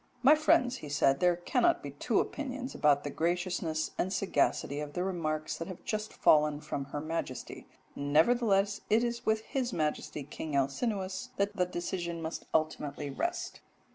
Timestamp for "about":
2.73-3.03